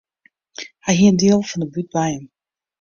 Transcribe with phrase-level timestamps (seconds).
[0.85, 2.23] Hy hie in diel fan de bút by him.